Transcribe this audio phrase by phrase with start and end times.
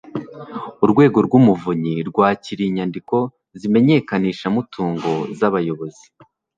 [0.83, 3.15] urwego rw'umuvunyi rwakiriye inyandiko
[3.59, 6.05] z'imenyekanishamutungo z'abayobozi